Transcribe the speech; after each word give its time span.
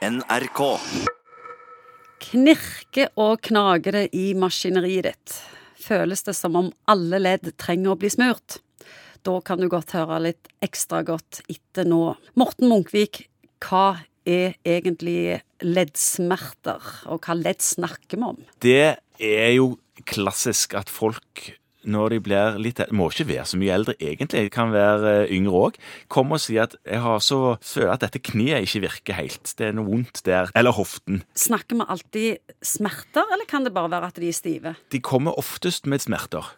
NRK. 0.00 0.60
Knirker 2.24 3.10
og 3.20 3.42
knager 3.44 3.98
det 3.98 4.06
i 4.16 4.30
maskineriet 4.32 5.10
ditt? 5.10 5.34
Føles 5.76 6.24
det 6.24 6.32
som 6.38 6.56
om 6.56 6.70
alle 6.88 7.20
ledd 7.20 7.50
trenger 7.60 7.92
å 7.92 7.98
bli 8.00 8.08
smurt? 8.12 8.62
Da 9.28 9.34
kan 9.44 9.60
du 9.60 9.68
godt 9.68 9.92
høre 9.92 10.22
litt 10.24 10.48
ekstra 10.64 11.02
godt 11.04 11.42
etter 11.52 11.84
nå. 11.84 12.14
Morten 12.40 12.70
Munkvik, 12.72 13.26
hva 13.60 14.00
er 14.24 14.56
egentlig 14.64 15.42
leddsmerter, 15.60 16.80
og 17.12 17.20
hva 17.28 17.36
ledd 17.36 17.60
snakker 17.60 18.16
vi 18.16 18.30
om? 18.32 18.40
Det 18.64 18.96
er 19.20 19.52
jo 19.52 19.74
klassisk 20.08 20.80
at 20.80 20.88
folk 20.88 21.50
når 21.84 22.14
de 22.14 22.20
blir 22.24 22.60
litt 22.60 22.82
eldre 22.82 22.96
må 22.96 23.08
ikke 23.12 23.28
være 23.30 23.46
så 23.48 23.60
mye 23.60 23.74
eldre, 23.74 23.96
egentlig. 24.02 24.46
De 24.46 24.52
kan 24.52 24.72
være 24.74 25.14
eh, 25.24 25.34
yngre 25.36 25.64
òg. 25.64 25.80
Kom 26.12 26.34
og 26.36 26.42
si 26.42 26.58
at 26.60 26.76
jeg 26.84 27.02
har 27.04 27.24
så 27.24 27.56
føler 27.64 27.94
at 27.94 28.04
dette 28.06 28.22
kneet 28.30 28.66
ikke 28.66 28.84
virker 28.86 29.18
helt. 29.20 29.54
Det 29.58 29.70
er 29.70 29.76
noe 29.76 29.88
vondt 29.88 30.22
der. 30.26 30.52
Eller 30.58 30.76
hoften. 30.76 31.22
Snakker 31.38 31.80
vi 31.80 31.88
alltid 31.96 32.56
smerter, 32.66 33.28
eller 33.30 33.48
kan 33.48 33.66
det 33.66 33.74
bare 33.76 33.92
være 33.92 34.12
at 34.12 34.20
de 34.20 34.30
er 34.30 34.36
stive? 34.36 34.74
De 34.92 35.02
kommer 35.04 35.38
oftest 35.40 35.88
med 35.90 36.02
smerter. 36.04 36.56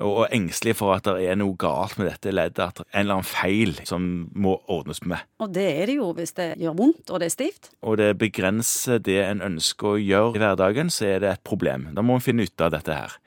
Og 0.00 0.22
er 0.24 0.34
engstelige 0.36 0.78
for 0.78 0.94
at 0.94 1.04
det 1.04 1.26
er 1.28 1.36
noe 1.36 1.56
galt 1.60 1.98
med 1.98 2.08
dette 2.08 2.32
leddet. 2.32 2.62
At 2.62 2.80
det 2.80 2.86
er 2.86 3.00
en 3.00 3.04
eller 3.04 3.18
annen 3.18 3.28
feil 3.28 3.74
som 3.88 4.06
må 4.32 4.56
ordnes 4.70 5.02
med. 5.02 5.26
Og 5.42 5.52
det 5.54 5.66
er 5.82 5.90
det 5.90 5.98
jo 5.98 6.12
hvis 6.16 6.34
det 6.38 6.48
gjør 6.62 6.78
vondt 6.78 7.10
og 7.10 7.20
det 7.20 7.30
er 7.30 7.34
stivt. 7.34 7.70
Og 7.82 7.98
det 8.00 8.12
begrenser 8.20 9.02
det 9.02 9.20
en 9.26 9.44
ønsker 9.50 9.94
å 9.94 10.00
gjøre 10.00 10.38
i 10.38 10.44
hverdagen, 10.44 10.92
så 10.94 11.10
er 11.10 11.24
det 11.24 11.34
et 11.34 11.46
problem. 11.46 11.90
Da 11.96 12.04
må 12.06 12.16
en 12.16 12.24
finne 12.24 12.46
ut 12.46 12.64
av 12.64 12.72
dette 12.76 12.96
her. 12.96 13.18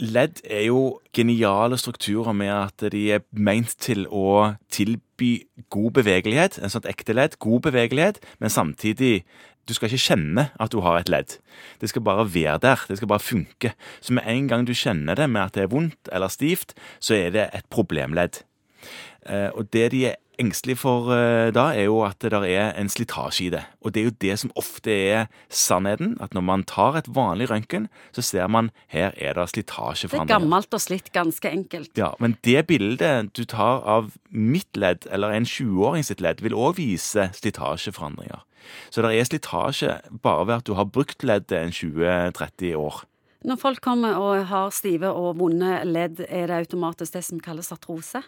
Ledd 0.00 0.40
er 0.48 0.64
jo 0.70 1.00
geniale 1.12 1.76
strukturer 1.76 2.32
med 2.32 2.48
at 2.54 2.84
de 2.92 3.02
er 3.12 3.24
meint 3.36 3.74
til 3.84 4.06
å 4.08 4.54
tilby 4.72 5.44
god 5.68 5.90
bevegelighet, 5.98 6.56
en 6.56 6.72
sånn 6.72 6.88
ekte 6.88 7.12
ledd, 7.12 7.36
god 7.42 7.66
bevegelighet, 7.68 8.20
men 8.40 8.52
samtidig 8.52 9.26
du 9.68 9.74
skal 9.76 9.90
ikke 9.90 10.06
kjenne 10.08 10.46
at 10.56 10.72
du 10.72 10.80
har 10.82 11.02
et 11.02 11.10
ledd. 11.12 11.36
Det 11.82 11.90
skal 11.92 12.04
bare 12.06 12.24
være 12.32 12.56
der. 12.64 12.86
Det 12.88 12.96
skal 12.96 13.10
bare 13.12 13.22
funke. 13.22 13.74
Så 14.00 14.16
med 14.16 14.24
en 14.26 14.48
gang 14.48 14.64
du 14.66 14.72
kjenner 14.72 15.20
det 15.20 15.28
med 15.30 15.44
at 15.44 15.58
det 15.58 15.66
er 15.66 15.74
vondt 15.74 16.10
eller 16.10 16.32
stivt, 16.32 16.72
så 16.98 17.18
er 17.18 17.36
det 17.36 17.50
et 17.52 17.68
problemledd. 17.70 18.40
Eh, 19.26 19.50
og 19.54 19.72
det 19.72 19.90
de 19.92 20.06
er 20.10 20.18
engstelige 20.40 20.80
for 20.80 21.10
eh, 21.12 21.50
da, 21.54 21.70
er 21.76 21.88
jo 21.88 22.00
at 22.06 22.18
det 22.24 22.32
der 22.32 22.46
er 22.48 22.70
en 22.80 22.88
slitasje 22.88 23.46
i 23.46 23.50
det. 23.52 23.62
Og 23.84 23.94
det 23.94 24.00
er 24.00 24.08
jo 24.08 24.16
det 24.24 24.36
som 24.42 24.52
ofte 24.58 24.92
er 24.92 25.26
sannheten. 25.48 26.16
At 26.20 26.34
når 26.34 26.44
man 26.46 26.64
tar 26.64 26.96
et 27.00 27.10
vanlig 27.14 27.50
røntgen, 27.50 27.88
så 28.16 28.24
ser 28.24 28.48
man 28.48 28.70
her 28.88 29.12
er 29.16 29.34
det 29.36 29.48
Det 29.54 29.68
er 29.70 30.24
gammelt 30.26 30.74
og 30.74 30.80
slitt, 30.80 31.12
ganske 31.12 31.50
enkelt. 31.50 31.90
Ja, 31.98 32.12
men 32.18 32.36
det 32.44 32.66
bildet 32.66 33.36
du 33.36 33.44
tar 33.44 33.82
av 33.84 34.12
mitt 34.30 34.76
ledd, 34.76 35.06
eller 35.10 35.30
en 35.30 35.44
20-åring 35.44 36.04
sitt 36.04 36.20
ledd, 36.20 36.40
vil 36.40 36.54
òg 36.54 36.78
vise 36.78 37.30
slitasjeforandringer. 37.34 38.44
Så 38.90 39.02
det 39.02 39.14
er 39.16 39.24
slitasje 39.24 40.00
bare 40.22 40.46
ved 40.46 40.60
at 40.60 40.66
du 40.66 40.74
har 40.74 40.84
brukt 40.84 41.24
leddet 41.24 41.56
en 41.58 41.72
20-30 41.72 42.76
år. 42.76 43.04
Når 43.40 43.56
folk 43.56 43.80
kommer 43.80 44.18
og 44.20 44.44
har 44.50 44.68
stive 44.70 45.08
og 45.16 45.38
vonde 45.40 45.78
ledd, 45.88 46.20
er 46.28 46.50
det 46.50 46.58
automatisk 46.58 47.14
det 47.16 47.24
som 47.24 47.40
kalles 47.40 47.72
artrose? 47.72 48.20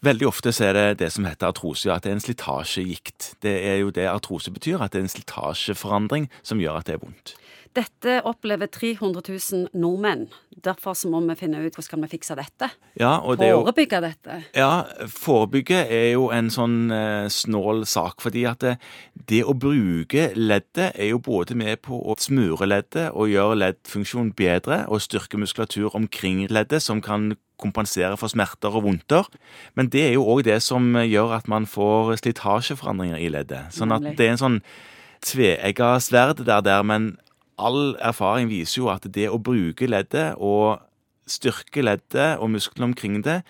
Veldig 0.00 0.30
ofte 0.30 0.52
så 0.56 0.70
er 0.70 0.76
det 0.76 1.00
det 1.02 1.10
som 1.12 1.26
heter 1.28 1.50
artrose, 1.50 1.90
at 1.92 2.06
det 2.06 2.10
er 2.10 2.16
en 2.16 2.24
slitasjegikt. 2.24 3.34
Det 3.44 3.52
er 3.68 3.82
jo 3.82 3.90
det 3.92 4.06
artrose 4.08 4.52
betyr, 4.52 4.80
at 4.80 4.94
det 4.94 5.02
er 5.02 5.04
en 5.04 5.12
slitasjeforandring 5.12 6.30
som 6.40 6.62
gjør 6.62 6.80
at 6.80 6.88
det 6.88 6.96
er 6.96 7.02
vondt. 7.02 7.34
Dette 7.76 8.16
opplever 8.26 8.66
300 8.66 9.22
000 9.28 9.68
nordmenn. 9.78 10.24
Derfor 10.64 10.96
så 10.98 11.08
må 11.08 11.20
vi 11.22 11.36
finne 11.38 11.60
ut 11.62 11.76
hvordan 11.76 11.90
kan 11.92 12.02
vi 12.02 12.08
fikse 12.16 12.34
dette. 12.34 12.66
Ja, 12.98 13.12
og 13.22 13.38
det 13.38 13.46
er 13.46 13.52
jo 13.54 13.60
Forebygge 13.62 14.00
dette. 14.02 14.38
Ja, 14.58 14.72
forebygge 15.06 15.78
er 15.86 16.08
jo 16.16 16.26
en 16.34 16.50
sånn 16.50 16.90
eh, 16.90 17.28
snål 17.30 17.84
sak, 17.86 18.18
fordi 18.24 18.42
at 18.50 18.64
det, 18.64 18.74
det 19.30 19.44
å 19.46 19.54
bruke 19.54 20.32
leddet 20.34 20.90
er 20.90 21.12
jo 21.12 21.22
både 21.22 21.54
med 21.54 21.78
på 21.86 22.00
å 22.02 22.18
smøre 22.18 22.66
leddet 22.66 23.06
og 23.14 23.30
gjøre 23.30 23.60
leddfunksjonen 23.62 24.34
bedre, 24.34 24.82
og 24.90 25.06
styrke 25.06 25.38
muskulatur 25.38 25.94
omkring 25.94 26.42
leddet, 26.50 26.82
som 26.82 26.98
kan 27.04 27.36
kompensere 27.60 28.18
for 28.18 28.32
smerter 28.32 28.74
og 28.74 28.88
vondter. 28.88 29.30
Men 29.78 29.92
det 29.94 30.08
er 30.08 30.14
jo 30.18 30.26
òg 30.32 30.42
det 30.48 30.58
som 30.66 30.96
gjør 30.98 31.38
at 31.38 31.48
man 31.50 31.70
får 31.70 32.16
slitasjeforandringer 32.24 33.20
i 33.20 33.30
leddet. 33.30 33.70
Sånn 33.76 33.94
at 33.94 34.10
det 34.10 34.26
er 34.26 34.34
en 34.34 34.44
sånn 34.44 34.62
tveegga 35.22 35.98
sverd 36.02 36.40
der, 36.46 36.64
der, 36.64 36.82
men 36.86 37.12
all 37.60 37.94
erfaring 38.00 38.48
viser 38.50 38.80
jo 38.82 38.88
at 38.92 39.06
det 39.14 39.28
å 39.30 39.38
bruke 39.42 39.86
leddet 39.90 40.34
og 40.38 40.80
styrke 41.30 41.84
leddet 41.84 42.38
og 42.40 42.50
musklene 42.56 42.88
omkring 42.90 43.20
det 43.22 43.42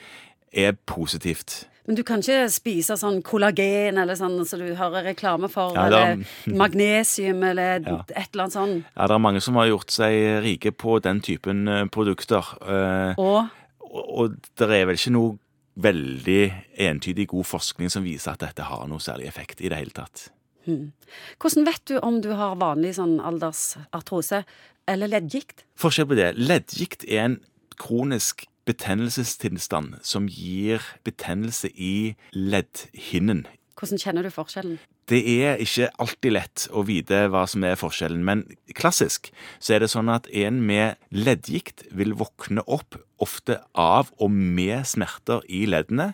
er 0.52 0.74
positivt. 0.86 1.64
Men 1.88 1.96
du 1.96 2.02
kan 2.06 2.20
ikke 2.22 2.44
spise 2.52 2.94
sånn 3.00 3.22
kollagen 3.26 3.96
eller 3.98 4.14
sånn 4.18 4.36
som 4.46 4.60
du 4.62 4.74
hører 4.78 5.06
reklame 5.10 5.48
for, 5.50 5.72
Ja, 5.74 5.86
er, 5.88 5.94
eller 5.96 6.56
magnesium 6.60 7.40
eller 7.48 7.80
Ja. 7.86 7.96
et 8.10 8.28
eller 8.34 8.44
annet 8.44 8.54
sånt? 8.54 8.84
Ja, 8.96 9.06
det 9.08 9.16
er 9.16 9.22
mange 9.24 9.40
som 9.42 9.56
har 9.58 9.66
gjort 9.70 9.90
seg 9.94 10.42
rike 10.44 10.70
på 10.76 10.98
den 11.02 11.22
typen 11.24 11.66
eh, 11.68 11.86
produkter. 11.90 12.46
eh, 12.62 13.14
Og 13.18 13.48
Og, 13.90 14.04
og 14.20 14.36
det 14.60 14.68
er 14.70 14.84
vel 14.86 14.94
ikke 15.00 15.10
noe 15.16 15.38
veldig 15.80 16.42
entydig 16.78 17.24
god 17.32 17.46
forskning 17.48 17.90
som 17.90 18.04
viser 18.04 18.36
at 18.36 18.42
dette 18.44 18.62
har 18.68 18.86
noe 18.86 19.00
særlig 19.02 19.26
effekt 19.26 19.60
i 19.64 19.68
det 19.72 19.78
hele 19.80 19.90
tatt. 19.96 20.28
Hvordan 20.64 21.66
vet 21.66 21.84
du 21.88 21.98
om 22.04 22.20
du 22.24 22.32
har 22.36 22.58
vanlig 22.60 22.94
sånn 22.98 23.18
aldersartrose 23.24 24.44
eller 24.90 25.10
leddgikt? 25.10 25.64
Forskjell 25.80 26.08
på 26.10 26.18
det. 26.18 26.32
Leddgikt 26.38 27.06
er 27.08 27.24
en 27.24 27.38
kronisk 27.80 28.46
betennelsestilstand 28.68 29.98
som 30.06 30.28
gir 30.28 30.84
betennelse 31.06 31.70
i 31.74 32.14
leddhinnen. 32.36 33.46
Hvordan 33.80 34.00
kjenner 34.02 34.26
du 34.26 34.28
forskjellen? 34.28 34.80
Det 35.08 35.18
er 35.24 35.60
ikke 35.64 35.88
alltid 36.04 36.34
lett 36.34 36.64
å 36.76 36.82
vite 36.84 37.22
hva 37.32 37.46
som 37.48 37.64
er 37.64 37.78
forskjellen, 37.80 38.20
men 38.26 38.42
klassisk 38.76 39.30
så 39.56 39.72
er 39.74 39.80
det 39.80 39.88
sånn 39.90 40.10
at 40.12 40.26
en 40.36 40.58
med 40.68 41.00
leddgikt 41.16 41.86
vil 41.96 42.12
våkne 42.18 42.60
opp 42.68 42.98
ofte 43.20 43.56
av 43.76 44.10
og 44.20 44.32
med 44.32 44.84
smerter 44.88 45.40
i 45.48 45.62
leddene, 45.68 46.10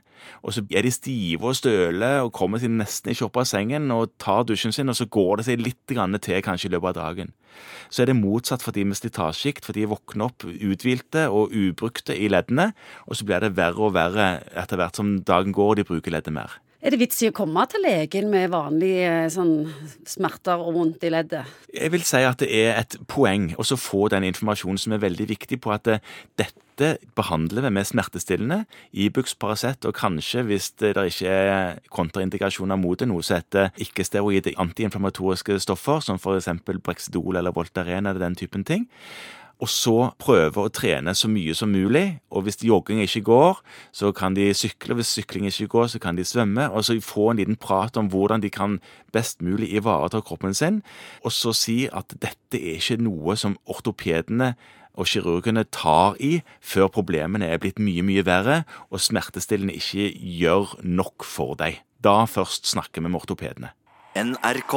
og 0.46 0.54
så 0.54 0.62
er 0.70 0.86
de 0.86 0.92
stive 0.94 1.50
og 1.50 1.58
støle 1.58 2.08
og 2.22 2.32
kommer 2.38 2.62
seg 2.62 2.72
nesten 2.74 3.12
ikke 3.12 3.26
opp 3.28 3.40
av 3.42 3.48
sengen 3.50 3.90
og 3.94 4.14
tar 4.22 4.46
dusjen 4.46 4.74
sin, 4.74 4.90
og 4.90 4.98
så 4.98 5.08
går 5.10 5.40
det 5.40 5.46
seg 5.48 5.62
litt 5.62 5.80
til 5.90 5.98
kanskje 6.46 6.70
i 6.70 6.74
løpet 6.74 6.94
av 6.94 6.98
dagen. 7.02 7.32
Så 7.90 8.02
er 8.02 8.10
det 8.10 8.18
motsatt 8.18 8.62
for 8.62 8.74
de 8.74 8.84
med 8.86 8.98
slitasjegikt, 8.98 9.66
for 9.66 9.74
de 9.74 9.88
våkner 9.90 10.30
opp 10.30 10.46
uthvilte 10.46 11.26
og 11.34 11.54
ubrukte 11.54 12.14
i 12.14 12.30
leddene, 12.30 12.70
og 13.06 13.18
så 13.18 13.26
blir 13.26 13.42
det 13.42 13.56
verre 13.58 13.90
og 13.90 13.96
verre 13.98 14.30
etter 14.54 14.78
hvert 14.78 14.98
som 15.02 15.18
dagen 15.26 15.54
går 15.56 15.74
og 15.74 15.80
de 15.80 15.88
bruker 15.90 16.14
leddet 16.14 16.34
mer. 16.34 16.60
Er 16.84 16.92
det 16.92 17.00
vits 17.00 17.22
i 17.24 17.30
å 17.30 17.34
komme 17.34 17.62
til 17.72 17.82
legen 17.86 18.28
med 18.30 18.50
vanlige 18.52 19.30
sånn, 19.32 19.54
smerter 20.06 20.60
og 20.60 20.74
vondt 20.76 21.06
i 21.08 21.10
leddet? 21.12 21.48
Jeg 21.72 21.92
vil 21.94 22.04
si 22.04 22.20
at 22.20 22.42
det 22.42 22.50
er 22.52 22.76
et 22.82 22.98
poeng 23.08 23.48
å 23.56 23.64
få 23.64 24.06
den 24.12 24.26
informasjonen 24.28 24.80
som 24.80 24.92
er 24.92 25.02
veldig 25.06 25.26
viktig 25.32 25.58
på 25.64 25.72
at 25.72 25.88
det, 25.88 25.96
dette 26.36 26.90
behandler 27.16 27.64
vi 27.64 27.70
med 27.78 27.88
smertestillende, 27.88 28.60
Ibux, 28.92 29.32
Paracet 29.40 29.88
og 29.88 29.96
kanskje, 29.96 30.44
hvis 30.50 30.68
det 30.82 30.92
ikke 31.00 31.32
er 31.32 31.80
kontraindikasjoner 31.88 32.76
mot 32.76 33.00
det, 33.00 33.08
noe 33.08 33.24
som 33.24 33.40
heter 33.40 33.72
ikke-steroide 33.80 34.52
antiinflamatoriske 34.60 35.56
stoffer, 35.64 36.04
som 36.04 36.20
f.eks. 36.20 36.52
Brexidol 36.84 37.40
eller 37.40 37.56
Voltaren 37.56 38.04
eller 38.04 38.20
den 38.20 38.36
typen 38.36 38.68
ting. 38.68 38.84
Og 39.62 39.70
så 39.72 40.10
prøve 40.20 40.60
å 40.60 40.72
trene 40.72 41.14
så 41.16 41.30
mye 41.32 41.54
som 41.56 41.70
mulig, 41.72 42.18
og 42.28 42.44
hvis 42.44 42.60
jogging 42.66 43.00
ikke 43.00 43.22
går, 43.24 43.60
så 43.96 44.10
kan 44.12 44.36
de 44.36 44.50
sykle, 44.52 44.98
hvis 44.98 45.14
sykling 45.16 45.48
ikke 45.48 45.70
går, 45.72 45.86
så 45.94 46.00
kan 46.02 46.18
de 46.18 46.26
svømme, 46.28 46.68
og 46.68 46.84
så 46.84 46.98
få 47.00 47.30
en 47.30 47.40
liten 47.40 47.56
prat 47.56 47.96
om 47.96 48.10
hvordan 48.12 48.44
de 48.44 48.50
kan 48.52 48.76
best 49.16 49.40
mulig 49.40 49.70
ivareta 49.72 50.20
kroppen 50.20 50.52
sin, 50.54 50.82
og 51.24 51.32
så 51.32 51.54
si 51.56 51.86
at 51.88 52.12
dette 52.20 52.60
er 52.60 52.76
ikke 52.76 53.00
noe 53.06 53.36
som 53.40 53.56
ortopedene 53.64 54.52
og 54.96 55.08
kirurgene 55.08 55.64
tar 55.72 56.16
i 56.24 56.40
før 56.64 56.88
problemene 56.92 57.48
er 57.52 57.60
blitt 57.60 57.80
mye, 57.80 58.04
mye 58.04 58.24
verre, 58.26 58.62
og 58.90 59.02
smertestillende 59.04 59.76
ikke 59.76 60.10
gjør 60.40 60.76
nok 60.84 61.24
for 61.24 61.56
deg. 61.60 61.82
Da 62.04 62.24
først 62.28 62.68
snakker 62.72 63.04
vi 63.04 63.12
med 63.12 63.20
ortopedene. 63.20 63.72
NRK. 64.16 64.76